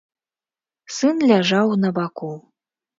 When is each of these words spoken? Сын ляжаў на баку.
Сын 0.97 1.15
ляжаў 1.35 1.67
на 1.85 1.89
баку. 2.03 2.35